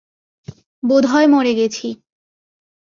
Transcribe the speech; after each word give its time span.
বোধহয় 0.83 1.27
মরে 1.27 1.53
গেছি। 1.53 1.87